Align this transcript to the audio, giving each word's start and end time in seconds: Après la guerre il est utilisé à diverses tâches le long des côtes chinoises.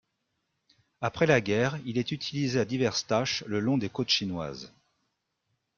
Après 1.01 1.27
la 1.27 1.41
guerre 1.41 1.77
il 1.85 1.99
est 1.99 2.11
utilisé 2.11 2.59
à 2.59 2.65
diverses 2.65 3.05
tâches 3.05 3.43
le 3.45 3.59
long 3.59 3.77
des 3.77 3.89
côtes 3.89 4.09
chinoises. 4.09 4.73